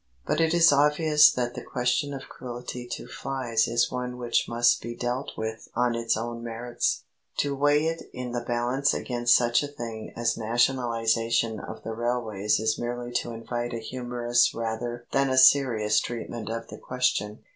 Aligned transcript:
But 0.25 0.41
it 0.41 0.51
is 0.55 0.71
obvious 0.73 1.31
that 1.31 1.53
the 1.53 1.61
question 1.61 2.11
of 2.11 2.23
cruelty 2.27 2.87
to 2.87 3.05
flies 3.05 3.67
is 3.67 3.91
one 3.91 4.17
which 4.17 4.47
must 4.49 4.81
be 4.81 4.95
dealt 4.95 5.33
with 5.37 5.67
on 5.75 5.93
its 5.93 6.17
merits. 6.17 7.03
To 7.37 7.55
weigh 7.55 7.85
it 7.85 8.09
in 8.11 8.31
the 8.31 8.41
balance 8.41 8.95
against 8.95 9.37
such 9.37 9.61
a 9.61 9.67
thing 9.67 10.11
as 10.15 10.35
nationalisation 10.37 11.59
of 11.59 11.83
the 11.83 11.93
railways 11.93 12.59
is 12.59 12.79
merely 12.79 13.11
to 13.11 13.31
invite 13.31 13.75
a 13.75 13.77
humorous 13.77 14.55
rather 14.55 15.05
than 15.11 15.29
a 15.29 15.37
serious 15.37 15.99
treatment 15.99 16.49
of 16.49 16.69
the 16.69 16.79
question. 16.79 17.43